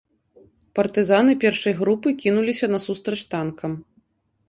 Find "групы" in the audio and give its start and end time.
1.83-2.15